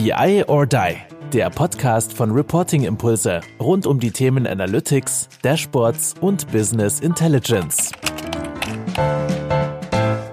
[0.00, 0.96] BI or Die,
[1.32, 7.90] der Podcast von Reporting Impulse rund um die Themen Analytics, Dashboards und Business Intelligence.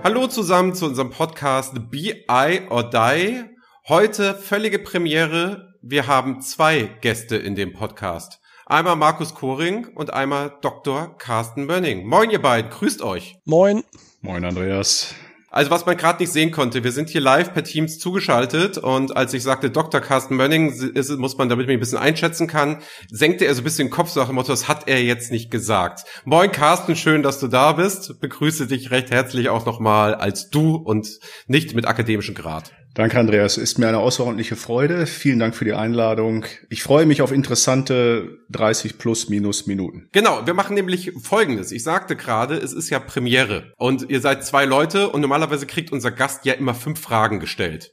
[0.04, 3.46] Hallo zusammen zu unserem Podcast BI or Die.
[3.88, 5.74] Heute völlige Premiere.
[5.82, 8.40] Wir haben zwei Gäste in dem Podcast.
[8.68, 11.18] Einmal Markus Koring und einmal Dr.
[11.18, 12.06] Carsten Mönning.
[12.06, 13.40] Moin ihr beiden, grüßt euch.
[13.46, 13.84] Moin.
[14.22, 15.16] Moin Andreas.
[15.56, 19.16] Also was man gerade nicht sehen konnte, wir sind hier live per Teams zugeschaltet und
[19.16, 20.02] als ich sagte Dr.
[20.02, 23.64] Carsten Mönning, ist, muss man, damit man ein bisschen einschätzen kann, senkte er so ein
[23.64, 26.04] bisschen den Kopf, so nach dem Motto, das hat er jetzt nicht gesagt.
[26.26, 28.20] Moin Carsten, schön, dass du da bist.
[28.20, 31.08] Begrüße dich recht herzlich auch nochmal als du und
[31.48, 32.74] nicht mit akademischem Grad.
[32.96, 33.58] Danke, Andreas.
[33.58, 35.06] Ist mir eine außerordentliche Freude.
[35.06, 36.46] Vielen Dank für die Einladung.
[36.70, 40.08] Ich freue mich auf interessante 30 plus minus Minuten.
[40.14, 41.74] Genau, wir machen nämlich Folgendes.
[41.74, 45.92] Ich sagte gerade, es ist ja Premiere und ihr seid zwei Leute und normalerweise kriegt
[45.92, 47.92] unser Gast ja immer fünf Fragen gestellt.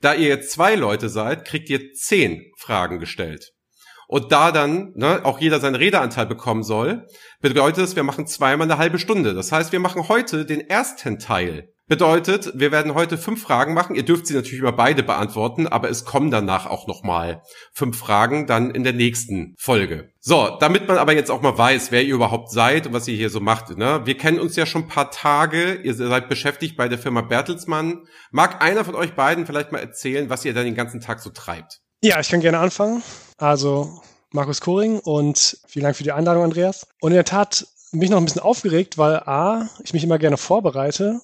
[0.00, 3.52] Da ihr jetzt zwei Leute seid, kriegt ihr zehn Fragen gestellt.
[4.08, 7.06] Und da dann ne, auch jeder seinen Redeanteil bekommen soll,
[7.40, 9.32] bedeutet es, wir machen zweimal eine halbe Stunde.
[9.32, 13.96] Das heißt, wir machen heute den ersten Teil Bedeutet, wir werden heute fünf Fragen machen.
[13.96, 18.46] Ihr dürft sie natürlich immer beide beantworten, aber es kommen danach auch nochmal fünf Fragen
[18.46, 20.12] dann in der nächsten Folge.
[20.20, 23.16] So, damit man aber jetzt auch mal weiß, wer ihr überhaupt seid und was ihr
[23.16, 23.76] hier so macht.
[23.76, 24.02] Ne?
[24.04, 25.80] Wir kennen uns ja schon ein paar Tage.
[25.82, 28.06] Ihr seid beschäftigt bei der Firma Bertelsmann.
[28.30, 31.30] Mag einer von euch beiden vielleicht mal erzählen, was ihr dann den ganzen Tag so
[31.30, 31.80] treibt?
[32.04, 33.02] Ja, ich kann gerne anfangen.
[33.36, 36.86] Also Markus Koring und vielen Dank für die Einladung, Andreas.
[37.00, 40.18] Und in der Tat bin ich noch ein bisschen aufgeregt, weil A, ich mich immer
[40.18, 41.20] gerne vorbereite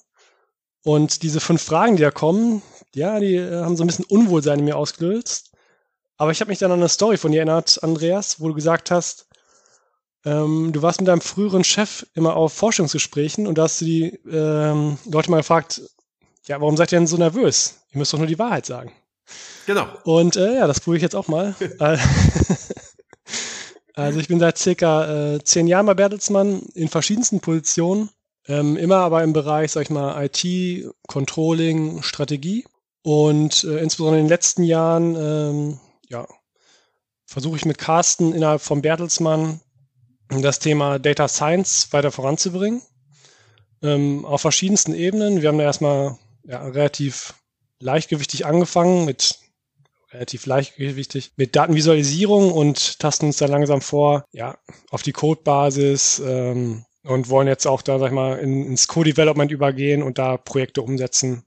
[0.87, 2.61] und diese fünf Fragen, die da kommen,
[2.95, 5.51] ja, die äh, haben so ein bisschen Unwohlsein in mir ausgelöst.
[6.15, 8.89] Aber ich habe mich dann an eine Story von dir erinnert, Andreas, wo du gesagt
[8.89, 9.27] hast,
[10.23, 14.17] ähm, du warst mit deinem früheren Chef immer auf Forschungsgesprächen und da hast du die
[14.31, 15.81] ähm, Leute mal gefragt,
[16.45, 17.81] ja, warum seid ihr denn so nervös?
[17.91, 18.93] Ihr müsst doch nur die Wahrheit sagen.
[19.65, 19.87] Genau.
[20.05, 21.53] Und äh, ja, das probiere ich jetzt auch mal.
[23.93, 28.09] also ich bin seit circa äh, zehn Jahren bei Bertelsmann in verschiedensten Positionen
[28.47, 32.65] ähm, immer aber im Bereich, sag ich mal, IT, Controlling, Strategie.
[33.03, 36.27] Und äh, insbesondere in den letzten Jahren, ähm, ja,
[37.25, 39.61] versuche ich mit Carsten innerhalb von Bertelsmann
[40.29, 42.81] das Thema Data Science weiter voranzubringen.
[43.81, 45.41] Ähm, auf verschiedensten Ebenen.
[45.41, 47.33] Wir haben da erstmal ja, relativ
[47.79, 49.39] leichtgewichtig angefangen mit
[50.11, 54.57] relativ leichtgewichtig mit Datenvisualisierung und tasten uns dann langsam vor, ja,
[54.89, 59.51] auf die Codebasis, ähm, und wollen jetzt auch da, sag ich mal, in, ins Co-Development
[59.51, 61.43] übergehen und da Projekte umsetzen,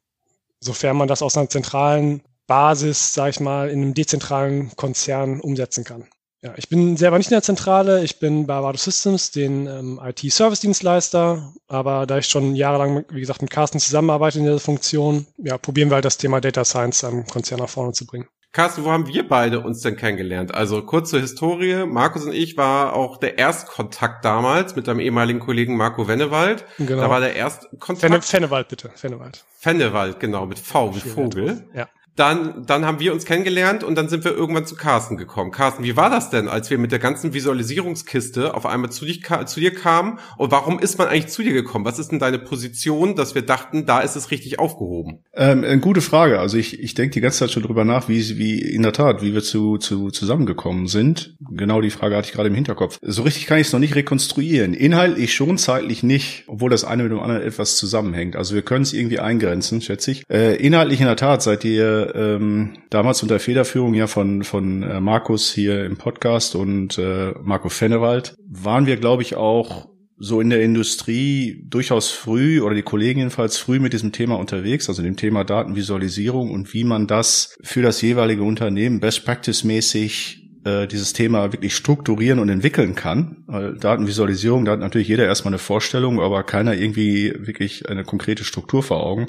[0.60, 5.84] sofern man das aus einer zentralen Basis, sag ich mal, in einem dezentralen Konzern umsetzen
[5.84, 6.06] kann.
[6.42, 10.00] Ja, ich bin selber nicht in der Zentrale, ich bin bei Avado Systems, den ähm,
[10.02, 15.58] IT-Service-Dienstleister, aber da ich schon jahrelang, wie gesagt, mit Carsten zusammenarbeite in dieser Funktion, ja,
[15.58, 18.26] probieren wir halt das Thema Data Science am Konzern nach vorne zu bringen.
[18.52, 20.52] Carsten, wo haben wir beide uns denn kennengelernt?
[20.52, 21.86] Also kurze Historie.
[21.86, 26.64] Markus und ich war auch der Erstkontakt damals mit deinem ehemaligen Kollegen Marco Wennewald.
[26.78, 27.02] Genau.
[27.02, 28.00] Da war der Erstkontakt.
[28.00, 28.90] Fenne, Fennewald, bitte.
[28.96, 29.44] Fennewald.
[29.56, 31.68] Fennewald, genau, mit V wie Vogel.
[31.74, 31.88] Ja.
[32.20, 35.52] Dann, dann haben wir uns kennengelernt und dann sind wir irgendwann zu Carsten gekommen.
[35.52, 39.22] Carsten, wie war das denn, als wir mit der ganzen Visualisierungskiste auf einmal zu, dich,
[39.46, 40.18] zu dir kamen?
[40.36, 41.86] Und warum ist man eigentlich zu dir gekommen?
[41.86, 45.20] Was ist denn deine Position, dass wir dachten, da ist es richtig aufgehoben?
[45.32, 46.40] Ähm, eine gute Frage.
[46.40, 49.22] Also ich, ich denke die ganze Zeit schon drüber nach, wie, wie in der Tat,
[49.22, 51.38] wie wir zu, zu zusammengekommen sind.
[51.50, 52.98] Genau die Frage hatte ich gerade im Hinterkopf.
[53.00, 54.74] So richtig kann ich es noch nicht rekonstruieren.
[54.74, 58.36] Inhaltlich schon, zeitlich nicht, obwohl das eine mit dem anderen etwas zusammenhängt.
[58.36, 60.24] Also wir können es irgendwie eingrenzen, schätze ich.
[60.30, 65.00] Äh, inhaltlich in der Tat seid ihr ähm, damals unter Federführung ja von, von äh,
[65.00, 69.88] Markus hier im Podcast und äh, Marco Fennewald, waren wir, glaube ich, auch
[70.22, 74.88] so in der Industrie durchaus früh oder die Kollegen jedenfalls früh mit diesem Thema unterwegs,
[74.88, 80.40] also dem Thema Datenvisualisierung und wie man das für das jeweilige Unternehmen best practice mäßig
[80.64, 83.44] äh, dieses Thema wirklich strukturieren und entwickeln kann.
[83.46, 88.44] Weil Datenvisualisierung, da hat natürlich jeder erstmal eine Vorstellung, aber keiner irgendwie wirklich eine konkrete
[88.44, 89.26] Struktur vor Augen.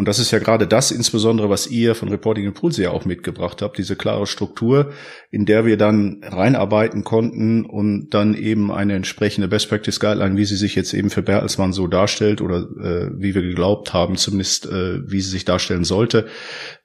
[0.00, 3.60] Und das ist ja gerade das insbesondere, was ihr von Reporting Impulse ja auch mitgebracht
[3.60, 4.94] habt, diese klare Struktur,
[5.30, 10.46] in der wir dann reinarbeiten konnten und dann eben eine entsprechende Best Practice Guideline, wie
[10.46, 14.64] sie sich jetzt eben für Bertelsmann so darstellt oder äh, wie wir geglaubt haben, zumindest
[14.64, 16.28] äh, wie sie sich darstellen sollte,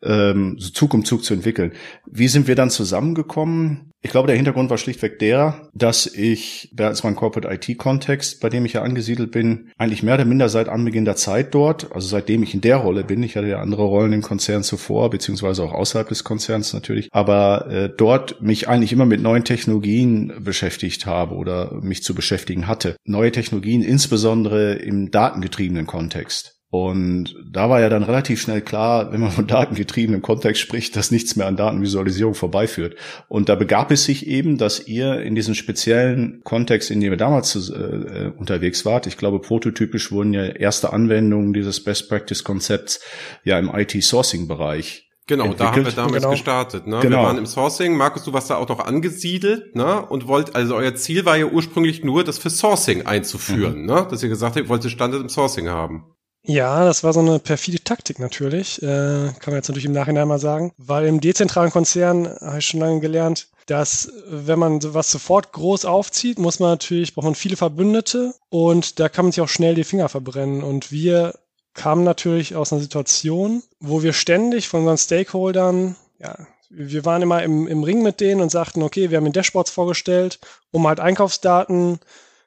[0.03, 1.71] ähm, so Zug um Zug zu entwickeln.
[2.05, 3.93] Wie sind wir dann zusammengekommen?
[4.05, 8.63] Ich glaube, der Hintergrund war schlichtweg der, dass ich Bertelsmann Corporate IT Kontext, bei dem
[8.63, 12.43] ich ja angesiedelt bin, eigentlich mehr oder minder seit Anbeginn der Zeit dort, also seitdem
[12.43, 15.71] ich in der Rolle bin, ich hatte ja andere Rollen im Konzern zuvor, beziehungsweise auch
[15.71, 21.33] außerhalb des Konzerns natürlich, aber äh, dort mich eigentlich immer mit neuen Technologien beschäftigt habe
[21.33, 22.97] oder mich zu beschäftigen hatte.
[23.05, 26.54] Neue Technologien, insbesondere im datengetriebenen Kontext.
[26.71, 31.09] Und da war ja dann relativ schnell klar, wenn man von datengetriebenem Kontext spricht, dass
[31.11, 32.95] nichts mehr an Datenvisualisierung vorbeiführt.
[33.29, 37.17] Und da begab es sich eben, dass ihr in diesem speziellen Kontext, in dem ihr
[37.17, 42.99] damals äh, unterwegs wart, ich glaube, prototypisch wurden ja erste Anwendungen dieses Best Practice Konzepts
[43.45, 45.59] ja im IT-Sourcing-Bereich Genau, entwickelt.
[45.69, 46.29] da haben wir damals Genau.
[46.31, 46.87] gestartet.
[46.87, 46.99] Ne?
[47.01, 47.17] Genau.
[47.19, 47.95] Wir waren im Sourcing.
[47.97, 50.05] Markus, du warst da auch noch angesiedelt, ne?
[50.05, 53.85] Und wollt, also euer Ziel war ja ursprünglich nur, das für Sourcing einzuführen, Mhm.
[53.85, 54.07] ne?
[54.09, 56.03] Dass ihr gesagt habt, ihr wolltet Standard im Sourcing haben.
[56.47, 60.27] Ja, das war so eine perfide Taktik natürlich, äh, kann man jetzt natürlich im Nachhinein
[60.27, 65.09] mal sagen, weil im dezentralen Konzern habe ich schon lange gelernt, dass wenn man sowas
[65.09, 69.41] sofort groß aufzieht, muss man natürlich, braucht man viele Verbündete und da kann man sich
[69.41, 71.33] auch schnell die Finger verbrennen und wir
[71.73, 76.37] kamen natürlich aus einer Situation, wo wir ständig von unseren Stakeholdern, ja,
[76.69, 79.71] wir waren immer im, im Ring mit denen und sagten, okay, wir haben den Dashboards
[79.71, 80.39] vorgestellt,
[80.71, 81.99] um halt Einkaufsdaten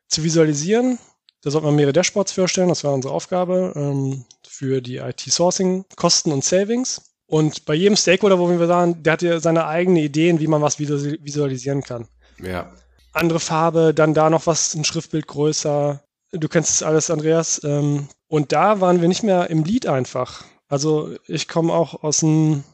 [0.06, 0.99] zu visualisieren.
[1.43, 6.32] Da sollte man mehrere Dashboards vorstellen, das war unsere Aufgabe ähm, für die IT-Sourcing, Kosten
[6.32, 7.02] und Savings.
[7.26, 10.79] Und bei jedem Stakeholder, wo wir waren, der hatte seine eigenen Ideen, wie man was
[10.79, 12.08] visu- visualisieren kann.
[12.43, 12.73] Ja.
[13.12, 16.02] Andere Farbe, dann da noch was, ein Schriftbild größer.
[16.32, 17.62] Du kennst es alles, Andreas.
[17.64, 20.44] Ähm, und da waren wir nicht mehr im Lead einfach.
[20.69, 22.64] Also ich komme auch aus dem,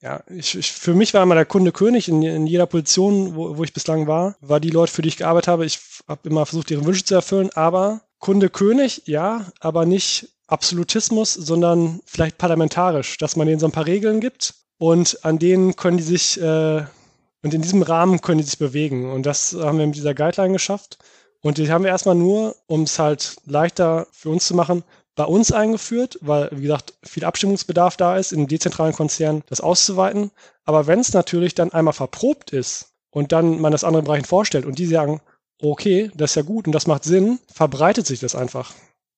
[0.00, 3.56] ja, ich, ich, für mich war immer der Kunde König in, in jeder Position, wo,
[3.56, 5.64] wo ich bislang war, war die Leute, für die ich gearbeitet habe.
[5.66, 11.34] Ich habe immer versucht, ihre Wünsche zu erfüllen, aber Kunde König, ja, aber nicht Absolutismus,
[11.34, 15.98] sondern vielleicht parlamentarisch, dass man denen so ein paar Regeln gibt und an denen können
[15.98, 16.84] die sich, äh,
[17.42, 19.12] und in diesem Rahmen können die sich bewegen.
[19.12, 20.96] Und das haben wir mit dieser Guideline geschafft.
[21.42, 24.84] Und die haben wir erstmal nur, um es halt leichter für uns zu machen,
[25.16, 30.30] bei uns eingeführt, weil, wie gesagt, viel Abstimmungsbedarf da ist, in dezentralen Konzernen das auszuweiten.
[30.64, 34.64] Aber wenn es natürlich dann einmal verprobt ist und dann man das anderen Bereichen vorstellt
[34.64, 35.20] und die sagen,
[35.62, 38.72] okay, das ist ja gut und das macht Sinn, verbreitet sich das einfach.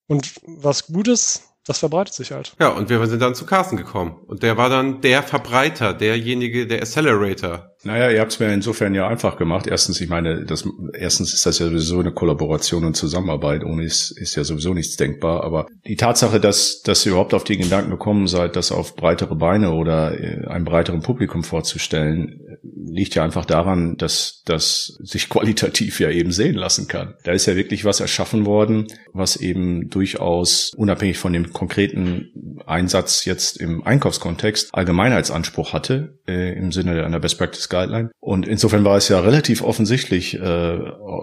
[0.08, 2.54] Und was Gutes, das verbreitet sich halt.
[2.60, 4.16] Ja, und wir sind dann zu Carsten gekommen.
[4.26, 7.74] Und der war dann der Verbreiter, derjenige, der Accelerator.
[7.86, 9.68] Naja, ihr habt es mir insofern ja einfach gemacht.
[9.68, 13.62] Erstens, ich meine, das, erstens ist das ja sowieso eine Kollaboration und Zusammenarbeit.
[13.64, 15.44] Ohne ist, ist ja sowieso nichts denkbar.
[15.44, 19.36] Aber die Tatsache, dass, dass ihr überhaupt auf den Gedanken gekommen seid, das auf breitere
[19.36, 26.00] Beine oder äh, einem breiteren Publikum vorzustellen, liegt ja einfach daran, dass das sich qualitativ
[26.00, 27.14] ja eben sehen lassen kann.
[27.22, 33.24] Da ist ja wirklich was erschaffen worden, was eben durchaus unabhängig von dem konkreten Einsatz
[33.24, 38.10] jetzt im Einkaufskontext Allgemeinheitsanspruch hatte, äh, im Sinne einer Best Practice Guideline.
[38.20, 40.78] Und insofern war es ja relativ offensichtlich, äh,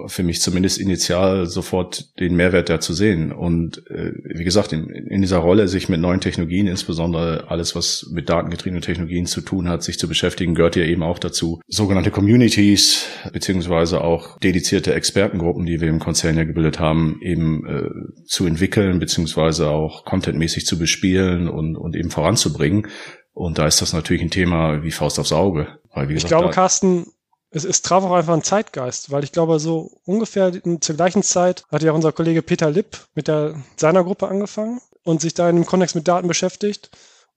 [0.07, 3.31] für mich zumindest initial sofort den Mehrwert da zu sehen.
[3.31, 8.09] Und äh, wie gesagt, in, in dieser Rolle, sich mit neuen Technologien, insbesondere alles, was
[8.11, 11.61] mit datengetriebenen Technologien zu tun hat, sich zu beschäftigen, gehört ja eben auch dazu.
[11.67, 18.23] Sogenannte Communities, beziehungsweise auch dedizierte Expertengruppen, die wir im Konzern ja gebildet haben, eben äh,
[18.25, 22.87] zu entwickeln, beziehungsweise auch contentmäßig zu bespielen und, und eben voranzubringen.
[23.33, 25.79] Und da ist das natürlich ein Thema wie Faust aufs Auge.
[25.93, 27.07] Weil, wie Ich gesagt, glaube, da- Carsten,
[27.51, 31.63] es, es traf auch einfach einen Zeitgeist, weil ich glaube, so ungefähr zur gleichen Zeit
[31.71, 35.55] hat ja unser Kollege Peter Lipp mit der, seiner Gruppe angefangen und sich da in
[35.57, 36.89] dem Kontext mit Daten beschäftigt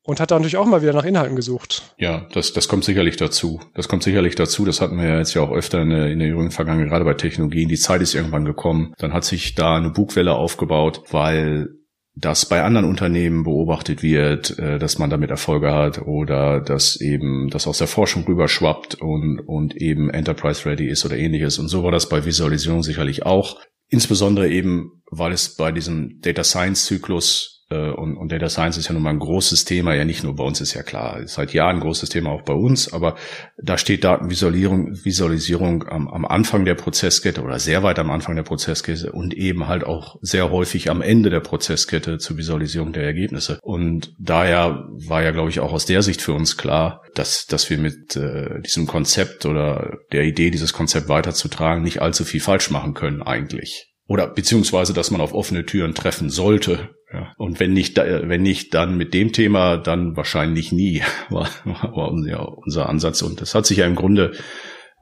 [0.03, 1.95] und hat da natürlich auch mal wieder nach Inhalten gesucht.
[1.99, 3.61] Ja, das, das kommt sicherlich dazu.
[3.75, 4.65] Das kommt sicherlich dazu.
[4.65, 7.05] Das hatten wir ja jetzt ja auch öfter in der, in der jüngeren Vergangenheit, gerade
[7.05, 7.69] bei Technologien.
[7.69, 8.95] Die Zeit ist irgendwann gekommen.
[8.99, 11.71] Dann hat sich da eine Bugwelle aufgebaut, weil
[12.19, 17.51] das bei anderen Unternehmen beobachtet wird, äh, dass man damit Erfolge hat oder dass eben
[17.51, 21.59] das aus der Forschung rüberschwappt und, und eben Enterprise Ready ist oder ähnliches.
[21.59, 23.61] Und so war das bei Visualisierung sicherlich auch.
[23.89, 28.89] Insbesondere eben, weil es bei diesem Data Science Zyklus äh, und, und Data Science ist
[28.89, 31.35] ja nun mal ein großes Thema, ja nicht nur bei uns ist ja klar, ist
[31.35, 33.17] seit Jahren ein großes Thema auch bei uns, aber
[33.61, 38.45] da steht Datenvisualisierung Visualisierung am, am Anfang der Prozesskette oder sehr weit am Anfang der
[38.45, 43.59] Prozesskette und eben halt auch sehr häufig am Ende der Prozesskette zur Visualisierung der Ergebnisse.
[43.63, 47.69] Und daher war ja, glaube ich, auch aus der Sicht für uns klar, dass, dass
[47.69, 52.71] wir mit äh, diesem Konzept oder der Idee, dieses Konzept weiterzutragen, nicht allzu viel falsch
[52.71, 56.91] machen können eigentlich oder beziehungsweise, dass man auf offene Türen treffen sollte.
[57.13, 57.33] Ja.
[57.37, 62.89] Und wenn nicht, wenn nicht, dann mit dem Thema, dann wahrscheinlich nie, war, war unser,
[62.89, 63.23] Ansatz.
[63.23, 64.33] Und das hat sich ja im Grunde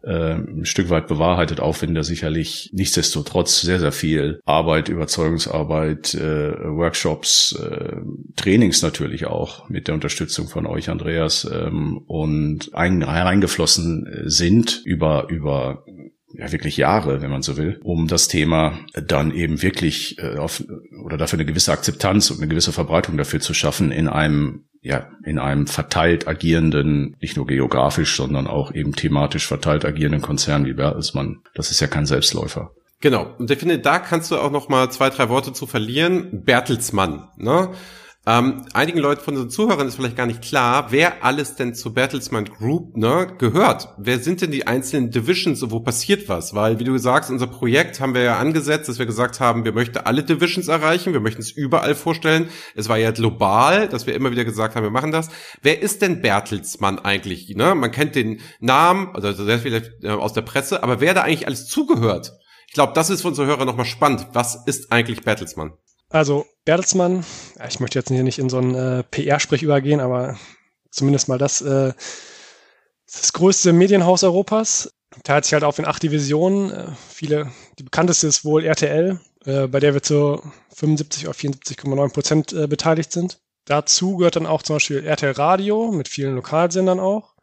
[0.02, 6.14] äh, ein Stück weit bewahrheitet, auch wenn da sicherlich nichtsdestotrotz sehr, sehr viel Arbeit, Überzeugungsarbeit,
[6.14, 7.96] äh, Workshops, äh,
[8.36, 14.82] Trainings natürlich auch mit der Unterstützung von euch, Andreas, ähm, und ein, hereingeflossen äh, sind
[14.84, 15.84] über, über
[16.36, 20.64] ja wirklich Jahre, wenn man so will, um das Thema dann eben wirklich äh, auf
[21.14, 25.08] oder dafür eine gewisse Akzeptanz und eine gewisse Verbreitung dafür zu schaffen in einem ja
[25.24, 30.72] in einem verteilt agierenden, nicht nur geografisch, sondern auch eben thematisch verteilt agierenden Konzern wie
[30.72, 31.38] Bertelsmann.
[31.54, 32.72] Das ist ja kein Selbstläufer.
[33.00, 33.32] Genau.
[33.38, 36.42] Und ich finde, da kannst du auch noch mal zwei, drei Worte zu verlieren.
[36.44, 37.70] Bertelsmann, ne?
[38.26, 41.92] Ähm, einigen Leuten von unseren Zuhörern ist vielleicht gar nicht klar, wer alles denn zu
[41.92, 43.90] Bertelsmann Group ne, gehört.
[43.98, 46.54] Wer sind denn die einzelnen Divisions und wo passiert was?
[46.54, 49.72] Weil, wie du sagst, unser Projekt haben wir ja angesetzt, dass wir gesagt haben, wir
[49.72, 52.48] möchten alle Divisions erreichen, wir möchten es überall vorstellen.
[52.74, 55.28] Es war ja global, dass wir immer wieder gesagt haben, wir machen das.
[55.60, 57.54] Wer ist denn Bertelsmann eigentlich?
[57.54, 57.74] Ne?
[57.74, 61.46] Man kennt den Namen, also sehr viel äh, aus der Presse, aber wer da eigentlich
[61.46, 62.32] alles zugehört?
[62.68, 64.28] Ich glaube, das ist für unsere Hörer nochmal spannend.
[64.32, 65.74] Was ist eigentlich Bertelsmann?
[66.08, 67.24] Also Bertelsmann,
[67.68, 70.38] ich möchte jetzt hier nicht in so einen äh, PR-Sprech übergehen, aber
[70.90, 71.92] zumindest mal das, äh,
[73.06, 74.92] das größte Medienhaus Europas.
[75.22, 76.70] Teilt sich halt auf in acht Divisionen.
[76.70, 80.42] Äh, viele, die bekannteste ist wohl RTL, äh, bei der wir zu
[80.74, 83.40] 75 auf 74,9 Prozent äh, beteiligt sind.
[83.64, 87.34] Dazu gehört dann auch zum Beispiel RTL Radio mit vielen Lokalsendern auch.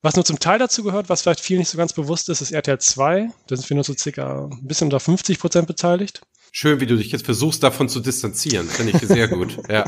[0.00, 2.52] Was nur zum Teil dazu gehört, was vielleicht vielen nicht so ganz bewusst ist, ist
[2.52, 3.30] RTL 2.
[3.46, 6.22] Da sind wir nur so circa ein bisschen unter 50 Prozent beteiligt.
[6.52, 8.68] Schön, wie du dich jetzt versuchst, davon zu distanzieren.
[8.68, 9.58] Finde ich sehr gut.
[9.68, 9.84] Ja.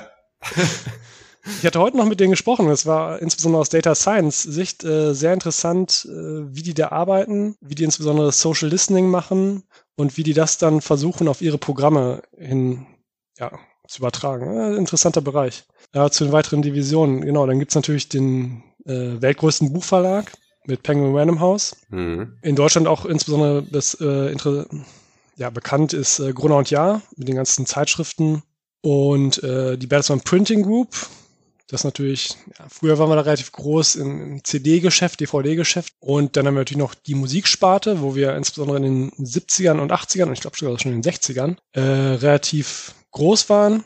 [1.59, 2.69] Ich hatte heute noch mit denen gesprochen.
[2.69, 7.57] Es war insbesondere aus Data Science Sicht äh, sehr interessant, äh, wie die da arbeiten,
[7.63, 9.65] wie die insbesondere Social Listening machen
[9.97, 12.87] und wie die das dann versuchen, auf ihre Programme hin
[13.39, 14.55] ja, zu übertragen.
[14.55, 15.65] Äh, interessanter Bereich.
[15.95, 17.23] Ja, zu den weiteren Divisionen.
[17.23, 20.31] Genau, dann gibt's natürlich den äh, weltgrößten Buchverlag
[20.67, 21.77] mit Penguin Random House.
[21.89, 22.39] Mhm.
[22.43, 24.31] In Deutschland auch insbesondere das äh,
[25.41, 28.43] ja, bekannt ist äh, Gruner und Jahr mit den ganzen Zeitschriften
[28.83, 30.91] und äh, die Bertelsmann Printing Group.
[31.67, 35.95] Das ist natürlich, ja, früher waren wir da relativ groß im, im CD-Geschäft, DVD-Geschäft.
[35.99, 39.93] Und dann haben wir natürlich noch die Musiksparte, wo wir insbesondere in den 70ern und
[39.93, 43.85] 80ern und ich glaube sogar schon in den 60ern äh, relativ groß waren.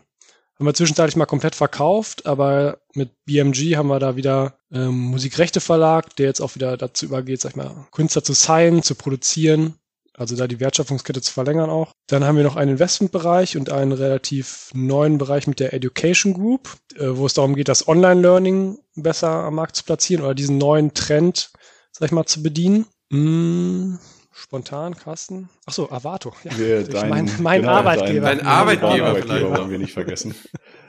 [0.56, 5.60] Haben wir zwischenzeitlich mal komplett verkauft, aber mit BMG haben wir da wieder ähm, Musikrechte
[5.60, 9.74] Verlag, der jetzt auch wieder dazu übergeht, sag ich mal, Künstler zu signen, zu produzieren
[10.16, 11.92] also da die Wertschöpfungskette zu verlängern auch.
[12.06, 16.76] Dann haben wir noch einen Investmentbereich und einen relativ neuen Bereich mit der Education Group,
[16.96, 20.94] äh, wo es darum geht, das Online-Learning besser am Markt zu platzieren oder diesen neuen
[20.94, 21.50] Trend,
[21.92, 22.86] sag ich mal, zu bedienen.
[23.10, 23.98] Mmh.
[24.36, 25.48] Spontan, Carsten.
[25.66, 26.32] Ach so, Avato.
[26.58, 28.26] Ja, dein, mein, mein genau, Arbeitgeber.
[28.26, 30.34] Dein, dein Arbeitgeber, Arbeitgeber wollen wir nicht vergessen.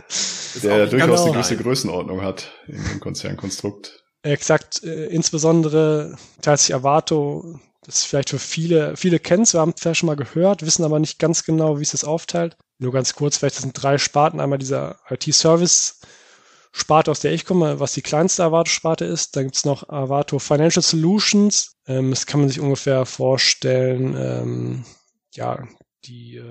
[0.63, 4.03] der durchaus eine gewisse Größenordnung hat in dem Konzernkonstrukt.
[4.23, 9.73] Exakt, äh, insbesondere teilt sich Avato das ist vielleicht für viele, viele kennen wir haben
[9.75, 12.57] es vielleicht schon mal gehört, wissen aber nicht ganz genau, wie es das aufteilt.
[12.79, 14.39] Nur ganz kurz, vielleicht sind drei Sparten.
[14.39, 19.35] Einmal dieser IT-Service-Sparte, aus der ich komme, was die kleinste Avato-Sparte ist.
[19.35, 21.75] Dann gibt es noch Avato Financial Solutions.
[21.87, 24.85] Ähm, das kann man sich ungefähr vorstellen, ähm,
[25.33, 25.63] ja,
[26.05, 26.43] die äh,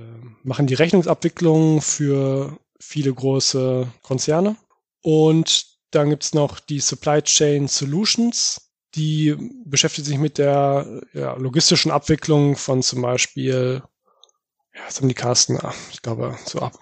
[0.42, 4.56] machen die Rechnungsabwicklung für viele große Konzerne.
[5.02, 8.63] Und dann gibt es noch die Supply Chain Solutions
[8.94, 13.82] die beschäftigt sich mit der ja, logistischen Abwicklung von zum Beispiel,
[14.74, 15.58] ja, was haben die Carsten?
[15.58, 16.78] Ah, ich glaube, so Ap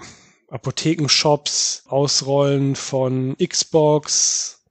[0.49, 4.62] Apothekenshops, Ausrollen von Xbox,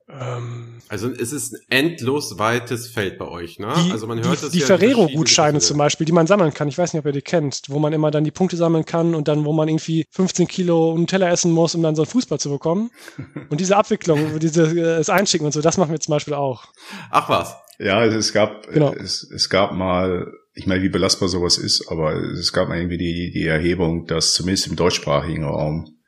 [0.87, 3.73] also es ist ein endlos weites Feld bei euch, ne?
[3.77, 6.67] Die, also man hört die, das Die ja Ferrero-Gutscheine zum Beispiel, die man sammeln kann.
[6.67, 9.15] Ich weiß nicht, ob ihr die kennt, wo man immer dann die Punkte sammeln kann
[9.15, 12.09] und dann, wo man irgendwie 15 Kilo einen Teller essen muss, um dann so einen
[12.09, 12.91] Fußball zu bekommen.
[13.49, 16.65] und diese Abwicklung, dieses das Einschicken und so, das machen wir zum Beispiel auch.
[17.09, 17.55] Ach was.
[17.79, 18.93] Ja, es gab, genau.
[18.93, 22.97] es, es gab mal, ich meine, wie belastbar sowas ist, aber es gab mal irgendwie
[22.97, 26.00] die, die Erhebung, dass zumindest im deutschsprachigen Raum ähm,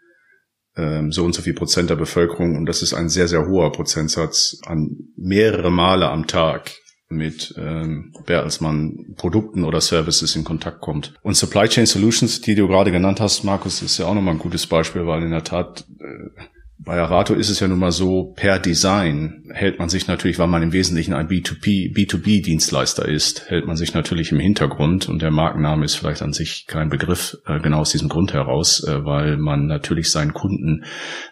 [0.75, 4.58] so und so viel Prozent der Bevölkerung, und das ist ein sehr, sehr hoher Prozentsatz,
[4.65, 6.72] an mehrere Male am Tag
[7.10, 11.13] mit ähm, Bertelsmann Produkten oder Services in Kontakt kommt.
[11.22, 14.39] Und Supply Chain Solutions, die du gerade genannt hast, Markus, ist ja auch nochmal ein
[14.39, 16.42] gutes Beispiel, weil in der Tat äh,
[16.86, 20.48] bei Arato ist es ja nun mal so, per Design hält man sich natürlich, weil
[20.48, 25.32] man im Wesentlichen ein B2B, B2B-Dienstleister ist, hält man sich natürlich im Hintergrund und der
[25.32, 29.38] Markenname ist vielleicht an sich kein Begriff, äh, genau aus diesem Grund heraus, äh, weil
[29.38, 30.84] man natürlich seinen Kunden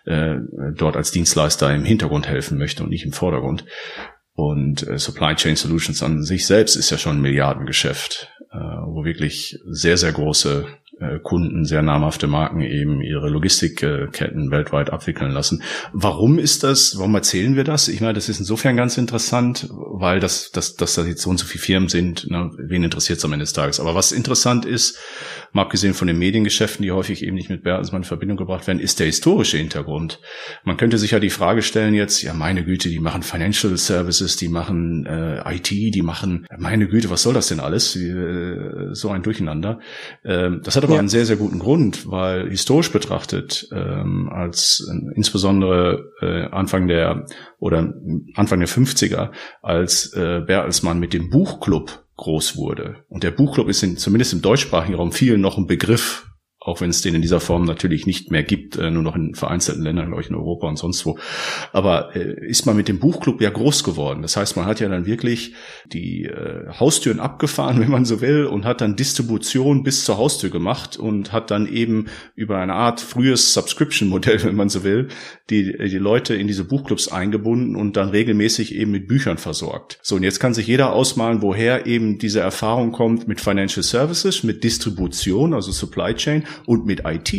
[0.05, 0.35] äh,
[0.75, 3.65] dort als Dienstleister im Hintergrund helfen möchte und nicht im Vordergrund.
[4.33, 8.31] Und Supply Chain Solutions an sich selbst ist ja schon ein Milliardengeschäft,
[8.87, 10.65] wo wirklich sehr, sehr große
[11.19, 15.63] Kunden, sehr namhafte Marken eben ihre Logistikketten weltweit abwickeln lassen.
[15.93, 16.97] Warum ist das?
[16.97, 17.87] Warum erzählen wir das?
[17.87, 21.37] Ich meine, das ist insofern ganz interessant, weil das, das, dass da jetzt so und
[21.37, 23.79] so viele Firmen sind, ne, wen interessiert es am Ende des Tages?
[23.79, 24.97] Aber was interessant ist,
[25.53, 28.79] mal abgesehen von den Mediengeschäften, die häufig eben nicht mit Bertelsmann in Verbindung gebracht werden,
[28.79, 30.19] ist der historische Hintergrund.
[30.63, 34.37] Man könnte sich ja die Frage stellen jetzt, ja meine Güte, die machen Financial Services,
[34.37, 37.95] die machen äh, IT, die machen, meine Güte, was soll das denn alles?
[37.95, 39.79] Äh, so ein Durcheinander.
[40.23, 40.99] Ähm, das hat aber ja.
[40.99, 47.25] einen sehr, sehr guten Grund, weil historisch betrachtet, ähm, als äh, insbesondere äh, Anfang der
[47.59, 47.93] oder
[48.35, 49.31] Anfang der 50er,
[49.61, 52.97] als äh, Bertelsmann mit dem Buchclub groß wurde.
[53.09, 56.30] Und der Buchclub ist in, zumindest im deutschsprachigen Raum vielen noch ein Begriff
[56.63, 59.33] auch wenn es den in dieser Form natürlich nicht mehr gibt, äh, nur noch in
[59.33, 61.17] vereinzelten Ländern, glaube ich, in Europa und sonst wo.
[61.73, 64.21] Aber äh, ist man mit dem Buchclub ja groß geworden.
[64.21, 65.55] Das heißt, man hat ja dann wirklich
[65.87, 70.51] die äh, Haustüren abgefahren, wenn man so will, und hat dann Distribution bis zur Haustür
[70.51, 75.07] gemacht und hat dann eben über eine Art frühes Subscription-Modell, wenn man so will,
[75.49, 79.97] die, die Leute in diese Buchclubs eingebunden und dann regelmäßig eben mit Büchern versorgt.
[80.03, 84.43] So, und jetzt kann sich jeder ausmalen, woher eben diese Erfahrung kommt mit Financial Services,
[84.43, 87.33] mit Distribution, also Supply Chain und mit IT,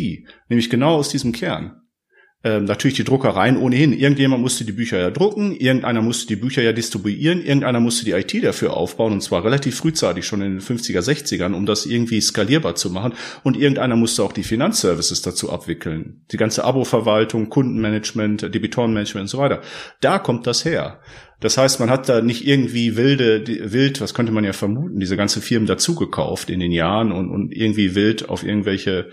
[0.49, 1.83] nämlich genau aus diesem Kern.
[2.45, 3.93] Ähm, natürlich die Druckereien ohnehin.
[3.93, 8.11] Irgendjemand musste die Bücher ja drucken, irgendeiner musste die Bücher ja distribuieren, irgendeiner musste die
[8.11, 12.19] IT dafür aufbauen und zwar relativ frühzeitig schon in den 50er, 60ern, um das irgendwie
[12.19, 16.25] skalierbar zu machen und irgendeiner musste auch die Finanzservices dazu abwickeln.
[16.33, 19.61] Die ganze Abo-Verwaltung, Kundenmanagement, Debitorenmanagement und so weiter.
[20.01, 20.99] Da kommt das her.
[21.43, 25.17] Das heißt, man hat da nicht irgendwie wilde, wild, was könnte man ja vermuten, diese
[25.17, 29.09] ganze Firmen dazugekauft in den Jahren und, und irgendwie wild auf irgendwelche,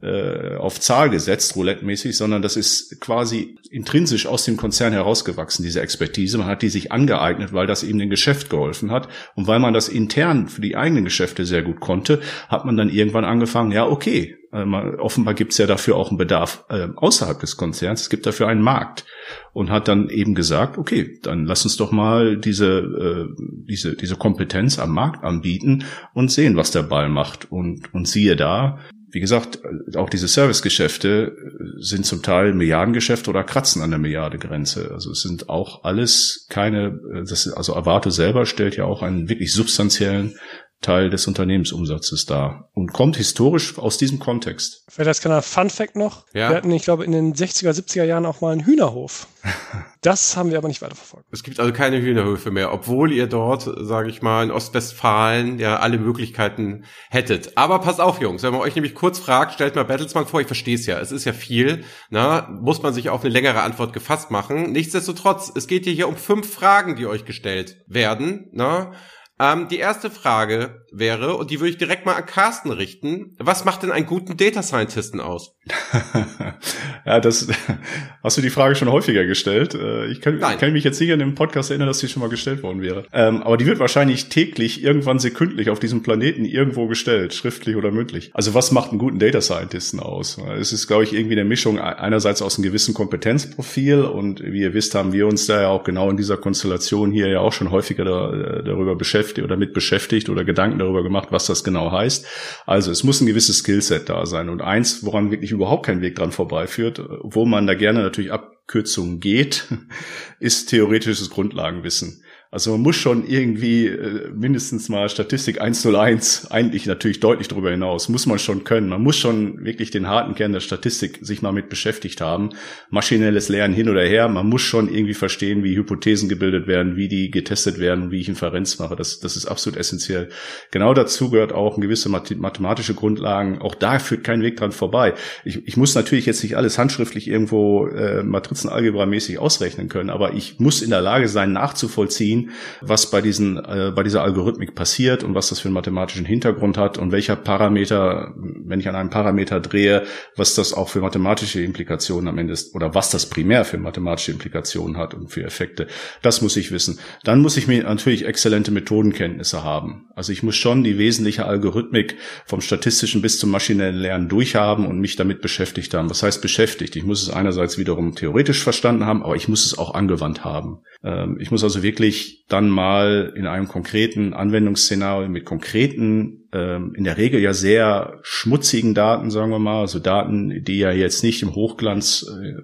[0.00, 5.82] äh, auf Zahl gesetzt, roulette-mäßig, sondern das ist quasi intrinsisch aus dem Konzern herausgewachsen, diese
[5.82, 6.38] Expertise.
[6.38, 9.08] Man hat die sich angeeignet, weil das eben dem Geschäft geholfen hat.
[9.34, 12.88] Und weil man das intern für die eigenen Geschäfte sehr gut konnte, hat man dann
[12.88, 17.40] irgendwann angefangen, ja, okay, äh, offenbar gibt es ja dafür auch einen Bedarf äh, außerhalb
[17.40, 18.02] des Konzerns.
[18.02, 19.04] Es gibt dafür einen Markt
[19.52, 24.16] und hat dann eben gesagt, okay, dann lass uns doch mal diese, äh, diese, diese
[24.16, 25.84] Kompetenz am Markt anbieten
[26.14, 27.50] und sehen, was der Ball macht.
[27.50, 28.78] Und, und siehe da,
[29.14, 29.60] wie gesagt,
[29.96, 31.36] auch diese Servicegeschäfte
[31.78, 34.90] sind zum Teil Milliardengeschäfte oder kratzen an der Milliardegrenze.
[34.92, 39.52] Also es sind auch alles keine, das, also Avato selber stellt ja auch einen wirklich
[39.52, 40.36] substanziellen
[40.80, 44.84] Teil des Unternehmensumsatzes dar und kommt historisch aus diesem Kontext.
[44.88, 46.26] Vielleicht als kleiner Fun Fact noch.
[46.34, 46.50] Ja.
[46.50, 49.26] Wir hatten, ich glaube, in den 60er, 70er Jahren auch mal einen Hühnerhof.
[50.04, 51.26] Das haben wir aber nicht weiterverfolgt.
[51.32, 55.78] Es gibt also keine Hühnerhöfe mehr, obwohl ihr dort, sage ich mal, in Ostwestfalen ja
[55.78, 57.56] alle Möglichkeiten hättet.
[57.56, 60.46] Aber pass auf, Jungs, wenn man euch nämlich kurz fragt, stellt mal Battlesman vor, ich
[60.46, 63.94] verstehe es ja, es ist ja viel, na, muss man sich auf eine längere Antwort
[63.94, 64.72] gefasst machen.
[64.72, 68.92] Nichtsdestotrotz, es geht hier um fünf Fragen, die euch gestellt werden, na,
[69.40, 73.64] ähm, die erste Frage wäre, und die würde ich direkt mal an Carsten richten, was
[73.64, 75.56] macht denn einen guten Data Scientisten aus?
[77.04, 77.48] ja, das
[78.22, 79.74] hast du die Frage schon häufiger gestellt.
[79.74, 82.22] Äh, ich kann, ich kann mich jetzt nicht an den Podcast erinnern, dass die schon
[82.22, 83.06] mal gestellt worden wäre.
[83.12, 87.90] Ähm, aber die wird wahrscheinlich täglich, irgendwann sekündlich auf diesem Planeten irgendwo gestellt, schriftlich oder
[87.90, 88.30] mündlich.
[88.34, 90.38] Also was macht einen guten Data Scientisten aus?
[90.58, 94.74] Es ist, glaube ich, irgendwie eine Mischung einerseits aus einem gewissen Kompetenzprofil und wie ihr
[94.74, 97.72] wisst, haben wir uns da ja auch genau in dieser Konstellation hier ja auch schon
[97.72, 101.64] häufiger da, äh, darüber beschäftigt beschäftigt oder mit beschäftigt oder Gedanken darüber gemacht, was das
[101.64, 102.26] genau heißt.
[102.66, 104.48] Also es muss ein gewisses Skillset da sein.
[104.48, 109.20] Und eins, woran wirklich überhaupt kein Weg dran vorbeiführt, wo man da gerne natürlich Abkürzungen
[109.20, 109.66] geht,
[110.40, 112.22] ist theoretisches Grundlagenwissen.
[112.54, 118.08] Also man muss schon irgendwie äh, mindestens mal Statistik 101, eigentlich natürlich deutlich darüber hinaus,
[118.08, 118.88] muss man schon können.
[118.88, 122.50] Man muss schon wirklich den harten Kern der Statistik sich mal mit beschäftigt haben.
[122.90, 127.08] Maschinelles Lernen hin oder her, man muss schon irgendwie verstehen, wie Hypothesen gebildet werden, wie
[127.08, 128.94] die getestet werden wie ich Inferenz mache.
[128.94, 130.28] Das, das ist absolut essentiell.
[130.70, 133.58] Genau dazu gehört auch eine gewisse mathematische Grundlagen.
[133.62, 135.14] Auch da führt kein Weg dran vorbei.
[135.44, 140.60] Ich, ich muss natürlich jetzt nicht alles handschriftlich irgendwo äh, Matrizenalgebra-mäßig ausrechnen können, aber ich
[140.60, 142.43] muss in der Lage sein, nachzuvollziehen,
[142.80, 146.78] was bei diesen, äh, bei dieser Algorithmik passiert und was das für einen mathematischen Hintergrund
[146.78, 150.04] hat und welcher Parameter, wenn ich an einem Parameter drehe,
[150.36, 154.32] was das auch für mathematische Implikationen am Ende ist oder was das primär für mathematische
[154.32, 155.86] Implikationen hat und für Effekte.
[156.22, 156.98] Das muss ich wissen.
[157.24, 160.08] Dann muss ich mir natürlich exzellente Methodenkenntnisse haben.
[160.14, 165.00] Also ich muss schon die wesentliche Algorithmik vom statistischen bis zum maschinellen Lernen durchhaben und
[165.00, 166.10] mich damit beschäftigt haben.
[166.10, 166.96] Was heißt beschäftigt?
[166.96, 170.78] Ich muss es einerseits wiederum theoretisch verstanden haben, aber ich muss es auch angewandt haben.
[171.02, 177.04] Ähm, ich muss also wirklich dann mal in einem konkreten Anwendungsszenario mit konkreten, ähm, in
[177.04, 181.42] der Regel ja sehr schmutzigen Daten, sagen wir mal, also Daten, die ja jetzt nicht
[181.42, 182.54] im Hochglanz äh,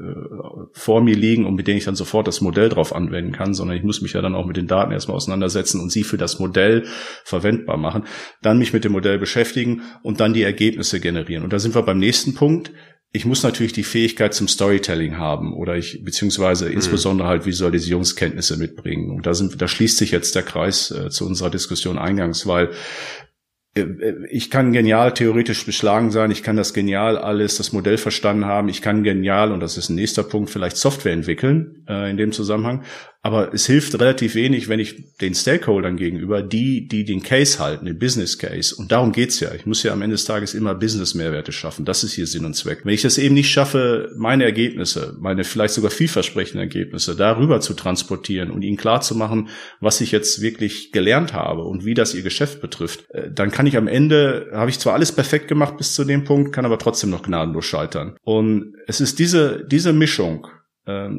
[0.72, 3.76] vor mir liegen und mit denen ich dann sofort das Modell drauf anwenden kann, sondern
[3.76, 6.38] ich muss mich ja dann auch mit den Daten erstmal auseinandersetzen und sie für das
[6.38, 6.84] Modell
[7.24, 8.04] verwendbar machen,
[8.42, 11.42] dann mich mit dem Modell beschäftigen und dann die Ergebnisse generieren.
[11.42, 12.72] Und da sind wir beim nächsten Punkt
[13.12, 16.74] ich muss natürlich die Fähigkeit zum Storytelling haben oder ich beziehungsweise mhm.
[16.74, 19.10] insbesondere halt Visualisierungskenntnisse mitbringen.
[19.10, 22.70] Und da sind, da schließt sich jetzt der Kreis äh, zu unserer Diskussion eingangs, weil
[23.74, 27.98] äh, äh, ich kann genial theoretisch beschlagen sein, ich kann das genial alles, das Modell
[27.98, 32.10] verstanden haben, ich kann genial, und das ist ein nächster Punkt, vielleicht Software entwickeln äh,
[32.10, 32.84] in dem Zusammenhang.
[33.22, 37.84] Aber es hilft relativ wenig, wenn ich den Stakeholdern gegenüber, die, die den Case halten,
[37.84, 39.52] den Business Case, und darum geht's ja.
[39.54, 41.84] Ich muss ja am Ende des Tages immer Business-Mehrwerte schaffen.
[41.84, 42.80] Das ist hier Sinn und Zweck.
[42.84, 47.74] Wenn ich das eben nicht schaffe, meine Ergebnisse, meine vielleicht sogar vielversprechenden Ergebnisse darüber zu
[47.74, 49.48] transportieren und ihnen klar zu machen,
[49.80, 53.66] was ich jetzt wirklich gelernt habe und wie das ihr Geschäft betrifft, äh, dann kann
[53.66, 56.78] ich am Ende, habe ich zwar alles perfekt gemacht bis zu dem Punkt, kann aber
[56.78, 58.16] trotzdem noch gnadenlos scheitern.
[58.24, 60.46] Und es ist diese, diese Mischung,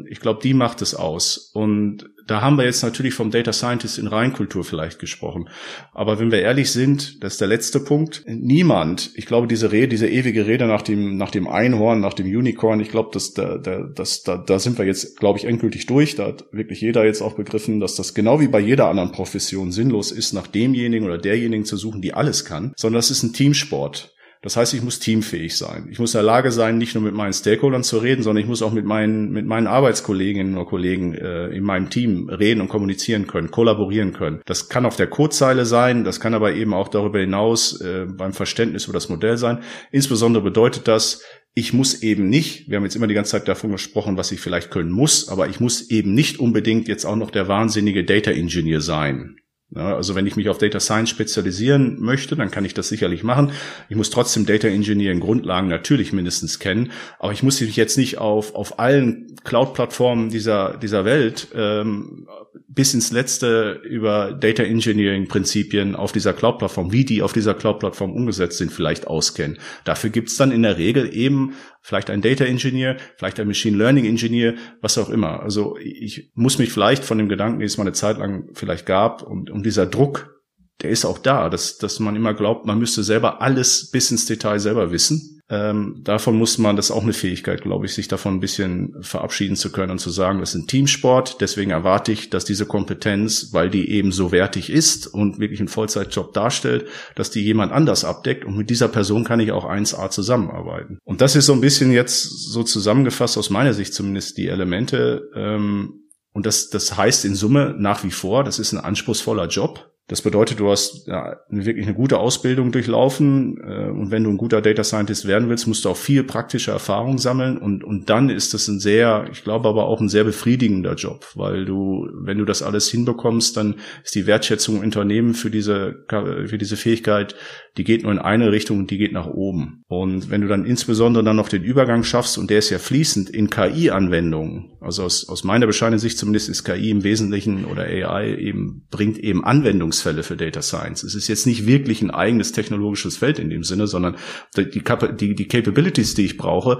[0.09, 1.51] ich glaube, die macht es aus.
[1.53, 5.49] Und da haben wir jetzt natürlich vom Data Scientist in Reinkultur vielleicht gesprochen.
[5.93, 8.23] Aber wenn wir ehrlich sind, das ist der letzte Punkt.
[8.25, 12.25] Niemand, ich glaube, diese Rede, diese ewige Rede nach dem, nach dem Einhorn, nach dem
[12.25, 15.85] Unicorn, ich glaube, dass da, da, das, da, da sind wir jetzt, glaube ich, endgültig
[15.85, 16.15] durch.
[16.15, 19.71] Da hat wirklich jeder jetzt auch begriffen, dass das genau wie bei jeder anderen Profession
[19.71, 23.33] sinnlos ist, nach demjenigen oder derjenigen zu suchen, die alles kann, sondern das ist ein
[23.33, 24.13] Teamsport.
[24.43, 25.87] Das heißt, ich muss teamfähig sein.
[25.91, 28.49] Ich muss in der Lage sein, nicht nur mit meinen Stakeholdern zu reden, sondern ich
[28.49, 32.67] muss auch mit meinen, mit meinen Arbeitskolleginnen oder Kollegen äh, in meinem Team reden und
[32.67, 34.41] kommunizieren können, kollaborieren können.
[34.45, 38.33] Das kann auf der Codezeile sein, das kann aber eben auch darüber hinaus äh, beim
[38.33, 39.59] Verständnis über das Modell sein.
[39.91, 41.21] Insbesondere bedeutet das,
[41.53, 44.39] ich muss eben nicht, wir haben jetzt immer die ganze Zeit davon gesprochen, was ich
[44.39, 48.31] vielleicht können muss, aber ich muss eben nicht unbedingt jetzt auch noch der wahnsinnige Data
[48.31, 49.35] Engineer sein.
[49.73, 53.51] Also wenn ich mich auf Data Science spezialisieren möchte, dann kann ich das sicherlich machen.
[53.87, 58.17] Ich muss trotzdem Data Engineering Grundlagen natürlich mindestens kennen, aber ich muss mich jetzt nicht
[58.17, 62.27] auf, auf allen Cloud-Plattformen dieser, dieser Welt ähm,
[62.67, 68.11] bis ins Letzte über Data Engineering Prinzipien auf dieser Cloud-Plattform, wie die auf dieser Cloud-Plattform
[68.13, 69.57] umgesetzt sind, vielleicht auskennen.
[69.85, 74.05] Dafür gibt's dann in der Regel eben vielleicht ein Data Engineer, vielleicht ein Machine Learning
[74.05, 75.41] Engineer, was auch immer.
[75.41, 78.85] Also ich muss mich vielleicht von dem Gedanken, den es mal eine Zeit lang vielleicht
[78.85, 80.41] gab, und, und dieser Druck,
[80.81, 84.25] der ist auch da, dass, dass man immer glaubt, man müsste selber alles bis ins
[84.25, 85.40] Detail selber wissen.
[85.51, 88.95] Ähm, davon muss man, das ist auch eine Fähigkeit, glaube ich, sich davon ein bisschen
[89.01, 92.65] verabschieden zu können und zu sagen, das ist ein Teamsport, deswegen erwarte ich, dass diese
[92.65, 97.73] Kompetenz, weil die eben so wertig ist und wirklich einen Vollzeitjob darstellt, dass die jemand
[97.73, 100.99] anders abdeckt und mit dieser Person kann ich auch 1A zusammenarbeiten.
[101.03, 105.29] Und das ist so ein bisschen jetzt so zusammengefasst aus meiner Sicht zumindest die Elemente,
[105.35, 105.97] ähm,
[106.33, 109.90] und das, das heißt in Summe nach wie vor, das ist ein anspruchsvoller Job.
[110.11, 114.35] Das bedeutet, du hast ja, wirklich eine gute Ausbildung durchlaufen äh, und wenn du ein
[114.35, 118.29] guter Data Scientist werden willst, musst du auch viel praktische Erfahrung sammeln und, und dann
[118.29, 122.37] ist das ein sehr, ich glaube aber auch ein sehr befriedigender Job, weil du, wenn
[122.37, 127.33] du das alles hinbekommst, dann ist die Wertschätzung im Unternehmen für diese, für diese Fähigkeit,
[127.77, 129.83] die geht nur in eine Richtung die geht nach oben.
[129.87, 133.29] Und wenn du dann insbesondere dann noch den Übergang schaffst und der ist ja fließend
[133.29, 138.35] in KI-Anwendungen, also aus, aus meiner bescheidenen Sicht zumindest ist KI im Wesentlichen oder AI
[138.35, 141.03] eben, bringt eben Anwendungs Anwendungsfälle für Data Science.
[141.03, 144.17] Es ist jetzt nicht wirklich ein eigenes technologisches Feld in dem Sinne, sondern
[144.57, 146.79] die, die, die Capabilities, die ich brauche,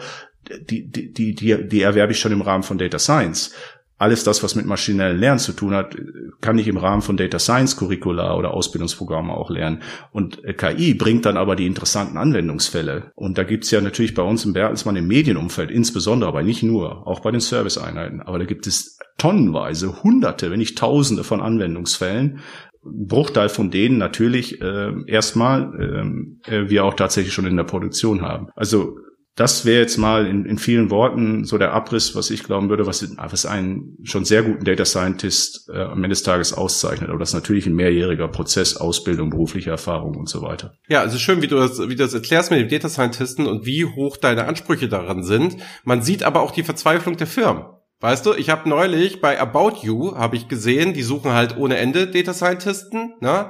[0.69, 3.53] die, die, die, die erwerbe ich schon im Rahmen von Data Science
[4.01, 5.95] alles das, was mit maschinellem Lernen zu tun hat,
[6.41, 9.83] kann ich im Rahmen von Data Science Curricula oder Ausbildungsprogramme auch lernen.
[10.11, 13.11] Und äh, KI bringt dann aber die interessanten Anwendungsfälle.
[13.15, 17.05] Und da gibt's ja natürlich bei uns im Bertelsmann im Medienumfeld insbesondere, aber nicht nur,
[17.07, 18.21] auch bei den Serviceeinheiten.
[18.21, 22.39] Aber da gibt es tonnenweise, hunderte, wenn nicht tausende von Anwendungsfällen,
[22.83, 28.23] Bruchteil von denen natürlich äh, erstmal ähm, äh, wir auch tatsächlich schon in der Produktion
[28.23, 28.47] haben.
[28.55, 28.97] Also
[29.41, 32.85] das wäre jetzt mal in, in vielen Worten so der Abriss, was ich glauben würde,
[32.85, 37.09] was, was einen schon sehr guten Data Scientist äh, am Ende des Tages auszeichnet.
[37.09, 40.75] Aber das ist natürlich ein mehrjähriger Prozess, Ausbildung, berufliche Erfahrung und so weiter.
[40.89, 43.65] Ja, also schön, wie du das, wie du das erklärst mit dem Data Scientisten und
[43.65, 45.57] wie hoch deine Ansprüche daran sind.
[45.85, 47.63] Man sieht aber auch die Verzweiflung der Firmen.
[47.99, 51.77] Weißt du, ich habe neulich bei About You habe ich gesehen, die suchen halt ohne
[51.77, 53.49] Ende Data Scientisten, ne?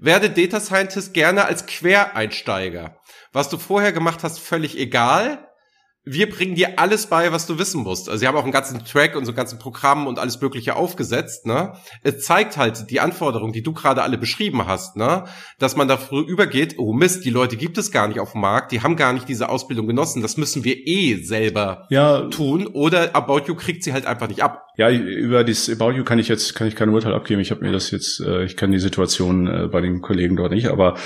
[0.00, 2.97] Werde Data Scientist gerne als Quereinsteiger.
[3.38, 5.48] Was du vorher gemacht hast, völlig egal
[6.10, 8.08] wir bringen dir alles bei, was du wissen musst.
[8.08, 10.76] Also sie haben auch einen ganzen Track und so einen ganzen Programm und alles Mögliche
[10.76, 11.46] aufgesetzt.
[11.46, 11.74] Ne?
[12.02, 15.24] Es zeigt halt die Anforderungen, die du gerade alle beschrieben hast, ne?
[15.58, 18.72] dass man da übergeht, oh Mist, die Leute gibt es gar nicht auf dem Markt,
[18.72, 22.22] die haben gar nicht diese Ausbildung genossen, das müssen wir eh selber ja.
[22.28, 24.64] tun oder About You kriegt sie halt einfach nicht ab.
[24.76, 27.40] Ja, über das About You kann ich jetzt kann ich kein Urteil abgeben.
[27.40, 30.52] Ich habe mir das jetzt, äh, ich kann die Situation äh, bei den Kollegen dort
[30.52, 30.96] nicht, aber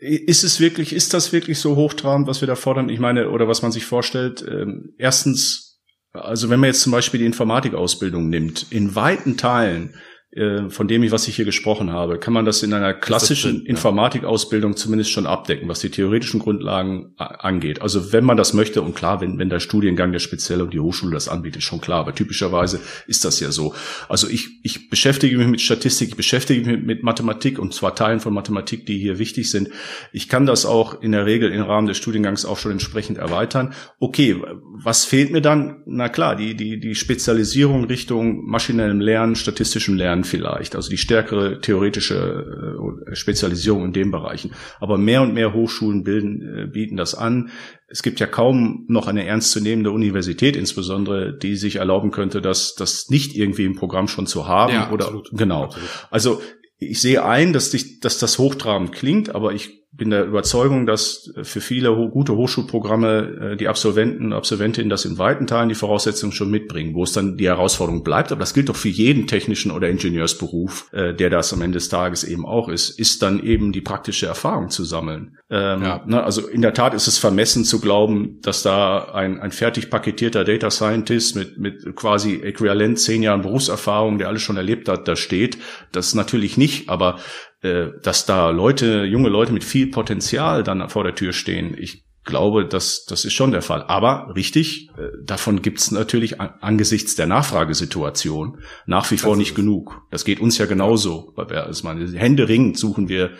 [0.00, 2.88] ist es wirklich, ist das wirklich so hochtrabend, was wir da fordern?
[2.88, 4.44] Ich meine, oder was man sich vorstellt?
[4.48, 5.80] Ähm, erstens,
[6.12, 11.10] also wenn man jetzt zum Beispiel die Informatikausbildung nimmt, in weiten Teilen äh, von dem,
[11.10, 13.64] was ich hier gesprochen habe, kann man das in einer klassischen.
[13.64, 17.80] Informatikausbildung zumindest schon abdecken, was die theoretischen Grundlagen angeht.
[17.80, 20.80] Also wenn man das möchte, und klar, wenn, wenn der Studiengang der spezielle und die
[20.80, 23.74] Hochschule das anbietet, schon klar, aber typischerweise ist das ja so.
[24.10, 27.94] Also ich, ich beschäftige mich mit Statistik, ich beschäftige mich mit, mit Mathematik und zwar
[27.94, 29.70] Teilen von Mathematik, die hier wichtig sind.
[30.12, 33.72] Ich kann das auch in der Regel im Rahmen des Studiengangs auch schon entsprechend erweitern.
[33.98, 34.36] Okay,
[34.74, 35.82] was fehlt mir dann?
[35.86, 41.60] Na klar, die, die, die Spezialisierung Richtung maschinellem Lernen, statistischem Lernen vielleicht, also die stärkere
[41.60, 42.76] theoretische
[43.08, 44.52] äh, Spezialisierung in den Bereichen.
[44.80, 47.50] Aber mehr und mehr Hochschulen bilden, äh, bieten das an.
[47.86, 53.08] Es gibt ja kaum noch eine ernstzunehmende Universität, insbesondere, die sich erlauben könnte, das, das
[53.08, 54.72] nicht irgendwie im Programm schon zu haben.
[54.72, 55.30] Ja, oder absolut.
[55.32, 55.64] genau.
[55.64, 55.88] Absolut.
[56.10, 56.40] Also
[56.78, 61.32] ich sehe ein, dass, dich, dass das hochtrabend klingt, aber ich bin der Überzeugung, dass
[61.42, 66.32] für viele gute Hochschulprogramme äh, die Absolventen und Absolventinnen das in weiten Teilen die Voraussetzungen
[66.32, 68.30] schon mitbringen, wo es dann die Herausforderung bleibt.
[68.30, 71.88] Aber das gilt doch für jeden technischen oder Ingenieursberuf, äh, der das am Ende des
[71.88, 75.38] Tages eben auch ist, ist dann eben die praktische Erfahrung zu sammeln.
[75.50, 76.04] Ähm, ja.
[76.06, 79.88] ne, also in der Tat ist es vermessen zu glauben, dass da ein, ein fertig
[79.88, 85.08] paketierter Data Scientist mit, mit quasi äquivalent zehn Jahren Berufserfahrung, der alles schon erlebt hat,
[85.08, 85.56] da steht.
[85.92, 87.18] Das natürlich nicht, aber
[87.62, 91.76] äh, dass da Leute, junge Leute mit viel Potenzial dann vor der Tür stehen.
[91.78, 93.82] Ich glaube, dass das ist schon der Fall.
[93.82, 100.02] Aber richtig, äh, davon gibt's natürlich angesichts der Nachfragesituation nach wie vor nicht genug.
[100.10, 101.34] Das geht uns ja genauso.
[101.36, 103.32] Also meine, händeringend suchen wir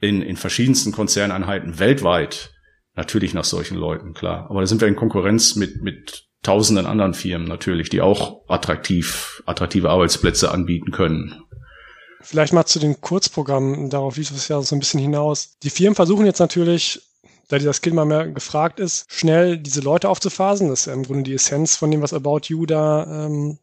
[0.00, 2.52] in, in verschiedensten Konzerneinheiten weltweit
[2.94, 4.46] natürlich nach solchen Leuten, klar.
[4.50, 9.42] Aber da sind wir in Konkurrenz mit, mit tausenden anderen Firmen natürlich, die auch attraktiv,
[9.46, 11.42] attraktive Arbeitsplätze anbieten können.
[12.20, 15.58] Vielleicht mal zu den Kurzprogrammen, darauf lief es ja so ein bisschen hinaus.
[15.62, 17.02] Die Firmen versuchen jetzt natürlich,
[17.48, 20.68] da dieser Skill mal mehr gefragt ist, schnell diese Leute aufzuphasen.
[20.68, 23.58] Das ist ja im Grunde die Essenz von dem, was About You da ähm,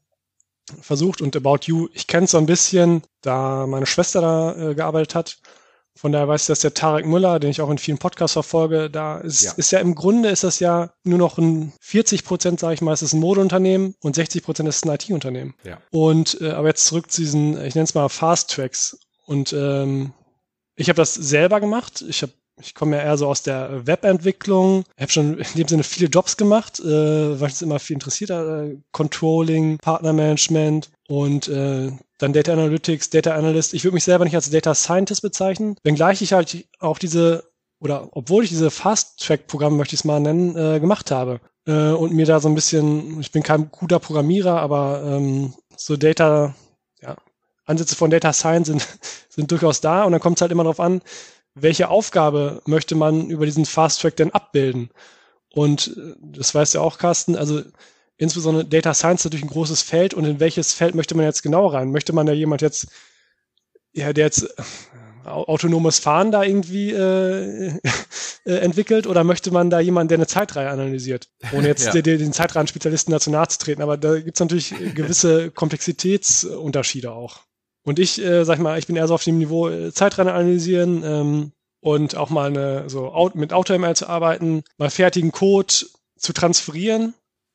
[0.82, 1.22] versucht.
[1.22, 5.16] Und About You, ich kenne es so ein bisschen, da meine Schwester da äh, gearbeitet
[5.16, 5.38] hat.
[5.95, 8.89] Von daher weiß ich, dass der Tarek Müller, den ich auch in vielen Podcasts verfolge,
[8.89, 12.60] da ist ja, ist ja im Grunde ist das ja nur noch ein 40 Prozent,
[12.60, 15.53] sage ich mal, ist es ein Modeunternehmen und 60 Prozent ist ein IT-Unternehmen.
[15.63, 15.77] Ja.
[15.91, 18.97] Und äh, aber jetzt zurück zu diesen, ich nenne es mal Fast Tracks.
[19.25, 20.13] Und ähm,
[20.75, 22.03] ich habe das selber gemacht.
[22.08, 24.84] Ich habe ich komme ja eher so aus der Webentwicklung.
[24.95, 28.29] Ich habe schon in dem Sinne viele Jobs gemacht, äh, weil es immer viel interessiert
[28.29, 28.45] hat.
[28.45, 31.91] Äh, Controlling, Partnermanagement und äh,
[32.24, 33.74] dann Data Analytics, Data Analyst.
[33.74, 38.08] Ich würde mich selber nicht als Data Scientist bezeichnen, wenngleich ich halt auch diese, oder
[38.12, 41.42] obwohl ich diese Fast-Track-Programme, möchte ich es mal nennen, äh, gemacht habe.
[41.68, 45.98] Äh, und mir da so ein bisschen, ich bin kein guter Programmierer, aber ähm, so
[45.98, 46.56] Data,
[47.02, 47.18] ja,
[47.66, 48.88] Ansätze von Data Science sind,
[49.30, 51.02] sind durchaus da und dann kommt es halt immer darauf an,
[51.56, 54.90] welche Aufgabe möchte man über diesen Fast Track denn abbilden?
[55.54, 57.62] Und äh, das weißt du auch, Carsten, also
[58.17, 61.43] insbesondere Data Science ist natürlich ein großes Feld und in welches Feld möchte man jetzt
[61.43, 61.91] genau rein?
[61.91, 62.88] Möchte man da jemand jetzt,
[63.91, 64.63] ja, der jetzt äh,
[65.26, 67.80] autonomes Fahren da irgendwie äh,
[68.45, 72.02] äh, entwickelt oder möchte man da jemanden, der eine Zeitreihe analysiert, ohne jetzt ja.
[72.02, 73.82] den, den Zeitreihenspezialisten dazu nahe zu treten.
[73.82, 77.41] Aber da gibt es natürlich gewisse Komplexitätsunterschiede auch.
[77.84, 80.30] Und ich, äh, sag ich mal, ich bin eher so auf dem Niveau äh, Zeitreihen
[80.30, 85.73] analysieren ähm, und auch mal eine, so mit AutoML zu arbeiten, mal fertigen Code
[86.17, 87.13] zu transferieren,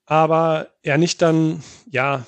[0.08, 2.24] aber eher nicht dann, ja,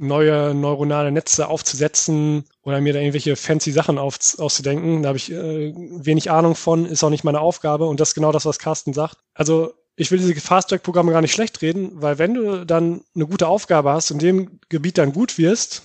[0.00, 5.02] neue neuronale Netze aufzusetzen oder mir da irgendwelche fancy Sachen auf, auszudenken.
[5.02, 8.14] Da habe ich äh, wenig Ahnung von, ist auch nicht meine Aufgabe und das ist
[8.14, 9.16] genau das, was Carsten sagt.
[9.34, 13.48] Also ich will diese Fast-Track-Programme gar nicht schlecht reden, weil wenn du dann eine gute
[13.48, 15.82] Aufgabe hast in dem Gebiet dann gut wirst,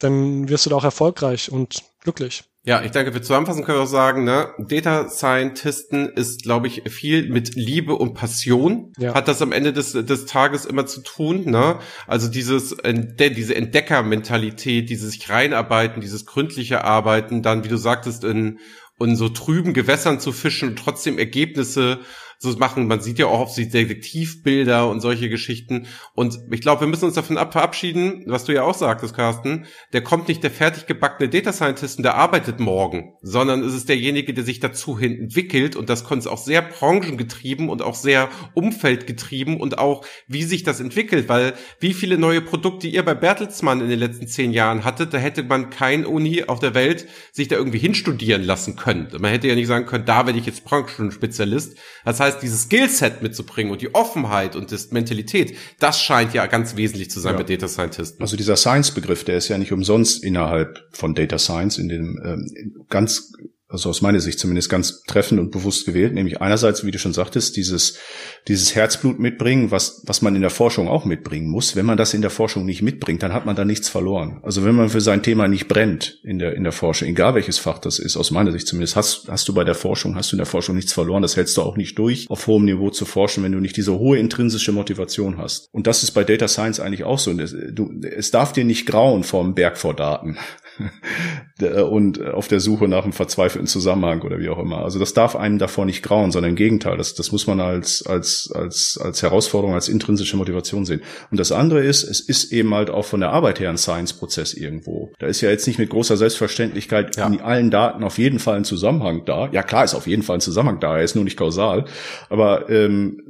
[0.00, 2.44] dann wirst du da auch erfolgreich und glücklich.
[2.66, 6.82] Ja, ich denke, wir zusammenfassen können wir auch sagen, ne, Data Scientisten ist, glaube ich,
[6.90, 8.92] viel mit Liebe und Passion.
[8.96, 9.12] Ja.
[9.12, 11.78] Hat das am Ende des, des Tages immer zu tun, ne?
[12.06, 18.58] Also dieses, diese Entdeckermentalität, dieses sich reinarbeiten, dieses gründliche Arbeiten, dann, wie du sagtest, in,
[18.98, 22.00] in so trüben Gewässern zu fischen und trotzdem Ergebnisse
[22.44, 22.86] so machen.
[22.86, 25.86] Man sieht ja auch auf die Detektivbilder und solche Geschichten.
[26.14, 29.66] Und ich glaube, wir müssen uns davon ab verabschieden, was du ja auch sagtest, Carsten.
[29.92, 33.88] Der kommt nicht der fertig gebackene Data Scientist und der arbeitet morgen, sondern es ist
[33.88, 35.76] derjenige, der sich dazu hin entwickelt.
[35.76, 40.80] Und das konnte auch sehr branchengetrieben und auch sehr umfeldgetrieben und auch, wie sich das
[40.80, 41.28] entwickelt.
[41.28, 45.18] Weil wie viele neue Produkte ihr bei Bertelsmann in den letzten zehn Jahren hattet, da
[45.18, 49.08] hätte man kein Uni auf der Welt sich da irgendwie hinstudieren lassen können.
[49.18, 51.78] Man hätte ja nicht sagen können, da werde ich jetzt Branchenspezialist.
[52.04, 56.46] Das heißt, heißt, dieses Skillset mitzubringen und die Offenheit und das Mentalität, das scheint ja
[56.46, 57.38] ganz wesentlich zu sein ja.
[57.38, 58.22] bei Data Scientisten.
[58.22, 62.84] Also dieser Science-Begriff, der ist ja nicht umsonst innerhalb von Data Science in dem ähm,
[62.88, 63.32] ganz
[63.74, 67.12] also aus meiner Sicht zumindest ganz treffend und bewusst gewählt, nämlich einerseits, wie du schon
[67.12, 67.98] sagtest, dieses,
[68.46, 71.74] dieses Herzblut mitbringen, was, was man in der Forschung auch mitbringen muss.
[71.74, 74.38] Wenn man das in der Forschung nicht mitbringt, dann hat man da nichts verloren.
[74.44, 77.58] Also wenn man für sein Thema nicht brennt in der, in der Forschung, egal welches
[77.58, 80.36] Fach das ist, aus meiner Sicht zumindest, hast, hast du bei der Forschung, hast du
[80.36, 81.22] in der Forschung nichts verloren.
[81.22, 83.98] Das hältst du auch nicht durch, auf hohem Niveau zu forschen, wenn du nicht diese
[83.98, 85.68] hohe intrinsische Motivation hast.
[85.72, 87.32] Und das ist bei Data Science eigentlich auch so.
[87.32, 90.38] Du, es darf dir nicht grauen vom Berg vor Daten
[91.90, 94.78] und auf der Suche nach einem verzweifelten Zusammenhang oder wie auch immer.
[94.78, 98.04] Also das darf einem davor nicht grauen, sondern im Gegenteil, das, das muss man als,
[98.06, 101.02] als, als, als Herausforderung, als intrinsische Motivation sehen.
[101.30, 104.54] Und das andere ist, es ist eben halt auch von der Arbeit her ein Science-Prozess
[104.54, 105.12] irgendwo.
[105.18, 107.26] Da ist ja jetzt nicht mit großer Selbstverständlichkeit ja.
[107.26, 109.48] in allen Daten auf jeden Fall ein Zusammenhang da.
[109.52, 111.84] Ja klar ist auf jeden Fall ein Zusammenhang da, er ist nur nicht kausal.
[112.28, 113.22] Aber ähm,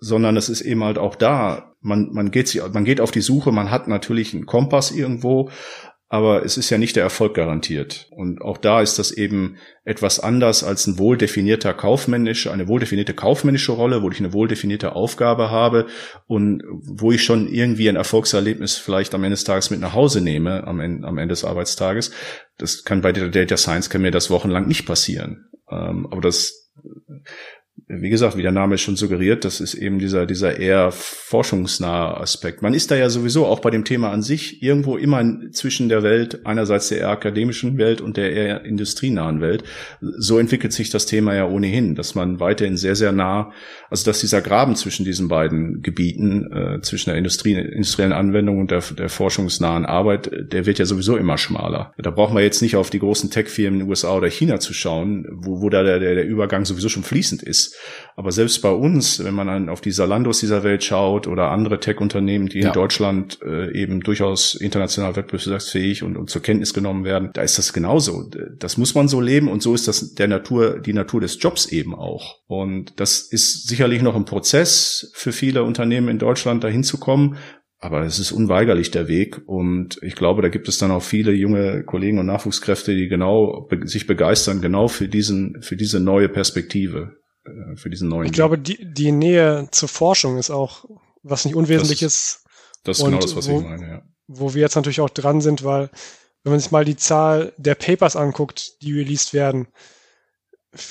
[0.00, 3.52] sondern es ist eben halt auch da, man, man geht, man geht auf die Suche,
[3.52, 5.50] man hat natürlich einen Kompass irgendwo,
[6.12, 8.06] aber es ist ja nicht der Erfolg garantiert.
[8.10, 13.72] Und auch da ist das eben etwas anders als ein wohldefinierter kaufmännische, eine wohldefinierte kaufmännische
[13.72, 15.86] Rolle, wo ich eine wohldefinierte Aufgabe habe
[16.26, 20.20] und wo ich schon irgendwie ein Erfolgserlebnis vielleicht am Ende des Tages mit nach Hause
[20.20, 22.10] nehme, am Ende, am Ende des Arbeitstages.
[22.58, 25.46] Das kann bei der Data Science kann mir das wochenlang nicht passieren.
[25.70, 26.70] Ähm, aber das
[27.88, 32.62] wie gesagt, wie der Name schon suggeriert, das ist eben dieser, dieser eher forschungsnahe Aspekt.
[32.62, 36.02] Man ist da ja sowieso auch bei dem Thema an sich irgendwo immer zwischen der
[36.02, 39.64] Welt, einerseits der eher akademischen Welt und der eher industrienahen Welt.
[40.00, 43.52] So entwickelt sich das Thema ja ohnehin, dass man weiterhin sehr, sehr nah,
[43.90, 48.70] also dass dieser Graben zwischen diesen beiden Gebieten, äh, zwischen der Industrie, industriellen Anwendung und
[48.70, 51.92] der, der forschungsnahen Arbeit, der wird ja sowieso immer schmaler.
[51.98, 54.72] Da brauchen wir jetzt nicht auf die großen Tech-Firmen in den USA oder China zu
[54.72, 57.76] schauen, wo, wo da der, der Übergang sowieso schon fließend ist.
[58.16, 61.80] Aber selbst bei uns, wenn man dann auf die Salandos dieser Welt schaut oder andere
[61.80, 62.68] Tech-Unternehmen, die ja.
[62.68, 67.58] in Deutschland äh, eben durchaus international wettbewerbsfähig und, und zur Kenntnis genommen werden, da ist
[67.58, 68.28] das genauso.
[68.58, 71.66] Das muss man so leben und so ist das der Natur, die Natur des Jobs
[71.66, 72.40] eben auch.
[72.46, 77.36] Und das ist sicherlich noch ein Prozess für viele Unternehmen in Deutschland dahin zu kommen.
[77.82, 81.32] Aber es ist unweigerlich der Weg und ich glaube, da gibt es dann auch viele
[81.32, 87.16] junge Kollegen und Nachwuchskräfte, die genau sich begeistern, genau für diesen, für diese neue Perspektive.
[87.44, 88.26] Äh, für diesen neuen.
[88.26, 90.84] Ich glaube, die, die Nähe zur Forschung ist auch
[91.22, 92.44] was nicht unwesentlich ist.
[92.84, 94.02] Das ist genau das, was wo, ich meine, ja.
[94.26, 95.90] Wo wir jetzt natürlich auch dran sind, weil
[96.42, 99.68] wenn man sich mal die Zahl der Papers anguckt, die released werden,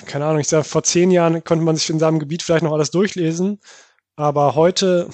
[0.05, 2.71] keine Ahnung, ich sage, vor zehn Jahren konnte man sich in seinem Gebiet vielleicht noch
[2.71, 3.59] alles durchlesen,
[4.15, 5.09] aber heute,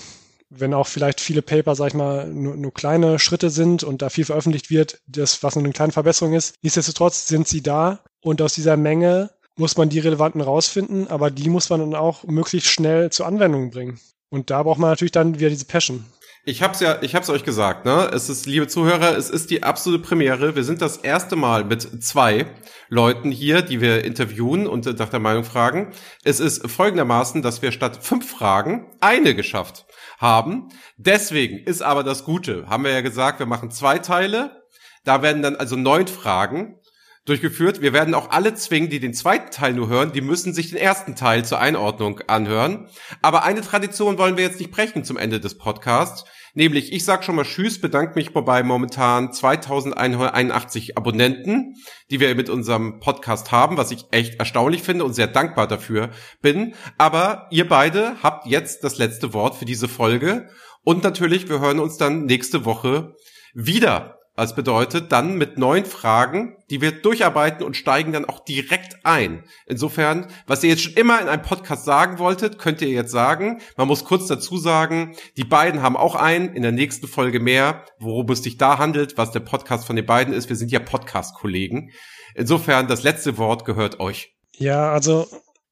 [0.49, 4.09] wenn auch vielleicht viele Paper, sag ich mal, nur, nur kleine Schritte sind und da
[4.09, 8.41] viel veröffentlicht wird, das, was nur eine kleine Verbesserung ist, nichtsdestotrotz sind sie da und
[8.41, 12.69] aus dieser Menge muss man die relevanten rausfinden, aber die muss man dann auch möglichst
[12.69, 13.99] schnell zur Anwendung bringen.
[14.29, 16.05] Und da braucht man natürlich dann wieder diese Passion.
[16.49, 18.09] Ich hab's ja, ich hab's euch gesagt, ne?
[18.13, 20.55] Es ist, liebe Zuhörer, es ist die absolute Premiere.
[20.55, 22.45] Wir sind das erste Mal mit zwei
[22.87, 25.91] Leuten hier, die wir interviewen und nach der Meinung fragen.
[26.23, 29.87] Es ist folgendermaßen, dass wir statt fünf Fragen eine geschafft
[30.19, 30.69] haben.
[30.95, 34.63] Deswegen ist aber das Gute, haben wir ja gesagt, wir machen zwei Teile.
[35.03, 36.79] Da werden dann also neun Fragen
[37.27, 37.81] durchgeführt.
[37.81, 40.79] Wir werden auch alle zwingen, die den zweiten Teil nur hören, die müssen sich den
[40.79, 42.87] ersten Teil zur Einordnung anhören.
[43.21, 46.23] Aber eine Tradition wollen wir jetzt nicht brechen zum Ende des Podcasts.
[46.53, 51.75] Nämlich, ich sag schon mal Tschüss, bedanke mich bei momentan 2181 Abonnenten,
[52.09, 56.09] die wir mit unserem Podcast haben, was ich echt erstaunlich finde und sehr dankbar dafür
[56.41, 56.73] bin.
[56.97, 60.49] Aber ihr beide habt jetzt das letzte Wort für diese Folge.
[60.83, 63.15] Und natürlich, wir hören uns dann nächste Woche
[63.53, 64.16] wieder.
[64.37, 69.43] Das bedeutet dann mit neun Fragen, die wir durcharbeiten und steigen dann auch direkt ein.
[69.65, 73.61] Insofern, was ihr jetzt schon immer in einem Podcast sagen wolltet, könnt ihr jetzt sagen.
[73.77, 77.83] Man muss kurz dazu sagen, die beiden haben auch einen, in der nächsten Folge mehr,
[77.97, 80.49] worum es sich da handelt, was der Podcast von den beiden ist.
[80.49, 81.89] Wir sind ja Podcast-Kollegen.
[82.35, 84.35] Insofern, das letzte Wort gehört euch.
[84.59, 85.27] Ja, also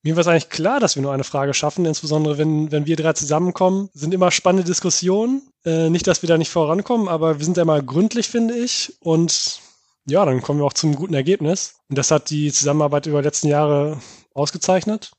[0.06, 2.96] mir war es eigentlich klar, dass wir nur eine Frage schaffen, insbesondere wenn, wenn wir
[2.96, 3.90] drei zusammenkommen.
[3.94, 5.42] Sind immer spannende Diskussionen.
[5.66, 8.96] Äh, nicht, dass wir da nicht vorankommen, aber wir sind ja mal gründlich, finde ich.
[9.00, 9.62] Und
[10.06, 11.74] ja, dann kommen wir auch zum guten Ergebnis.
[11.90, 14.00] Und das hat die Zusammenarbeit über die letzten Jahre
[14.36, 15.12] ausgezeichnet.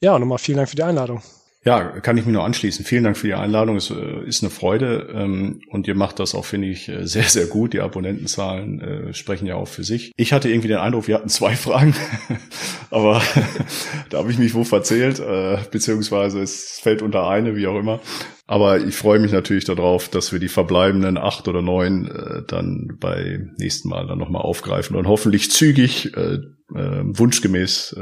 [0.00, 1.22] Ja, nochmal vielen Dank für die Einladung.
[1.62, 2.86] Ja, kann ich mir nur anschließen.
[2.86, 3.76] Vielen Dank für die Einladung.
[3.76, 7.24] Es äh, ist eine Freude ähm, und ihr macht das auch, finde ich, äh, sehr,
[7.24, 7.74] sehr gut.
[7.74, 10.12] Die Abonnentenzahlen äh, sprechen ja auch für sich.
[10.16, 11.94] Ich hatte irgendwie den Eindruck, wir hatten zwei Fragen,
[12.90, 13.20] aber
[14.08, 15.22] da habe ich mich wohl verzählt,
[15.70, 18.00] beziehungsweise es fällt unter eine, wie auch immer.
[18.46, 23.46] Aber ich freue mich natürlich darauf, dass wir die verbleibenden acht oder neun dann bei
[23.58, 26.12] nächsten Mal dann nochmal aufgreifen und hoffentlich zügig
[26.72, 27.96] wunschgemäß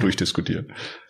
[0.00, 0.72] durchdiskutieren.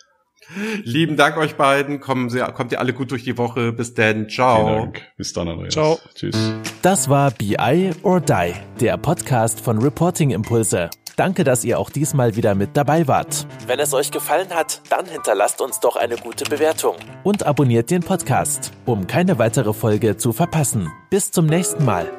[0.82, 2.00] Lieben Dank euch beiden.
[2.00, 3.72] Kommen Sie, kommt ihr alle gut durch die Woche.
[3.72, 4.28] Bis dann.
[4.28, 4.66] Ciao.
[4.66, 5.02] Vielen Dank.
[5.16, 5.74] Bis dann, Andreas.
[5.74, 5.98] Ciao.
[6.14, 6.36] Tschüss.
[6.82, 10.90] Das war BI or Die, der Podcast von Reporting Impulse.
[11.16, 13.46] Danke, dass ihr auch diesmal wieder mit dabei wart.
[13.66, 18.02] Wenn es euch gefallen hat, dann hinterlasst uns doch eine gute Bewertung und abonniert den
[18.02, 20.90] Podcast, um keine weitere Folge zu verpassen.
[21.10, 22.10] Bis zum nächsten Mal.